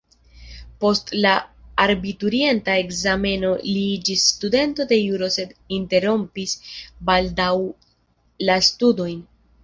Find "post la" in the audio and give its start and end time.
0.83-1.31